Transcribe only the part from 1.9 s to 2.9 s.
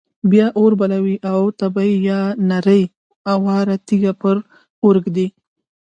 یا نرۍ